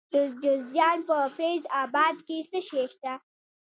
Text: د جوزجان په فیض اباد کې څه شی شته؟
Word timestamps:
د 0.13 0.15
جوزجان 0.41 0.97
په 1.09 1.17
فیض 1.35 1.63
اباد 1.83 2.15
کې 2.25 2.37
څه 2.49 2.59
شی 2.67 2.83
شته؟ 2.91 3.13